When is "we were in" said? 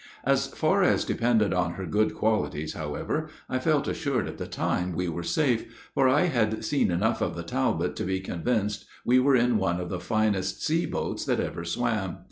9.05-9.59